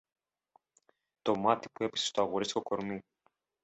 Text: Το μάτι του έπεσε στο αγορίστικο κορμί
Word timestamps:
Το 1.21 1.37
μάτι 1.37 1.69
του 1.69 1.83
έπεσε 1.83 2.05
στο 2.05 2.21
αγορίστικο 2.21 2.61
κορμί 2.61 3.03